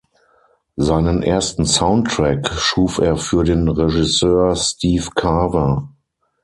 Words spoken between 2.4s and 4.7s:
schuf er für den Regisseur